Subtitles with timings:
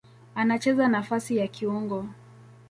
[0.35, 2.05] Anacheza nafasi ya kiungo.